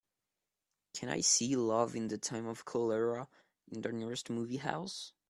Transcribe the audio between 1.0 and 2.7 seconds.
I see Love in the Time of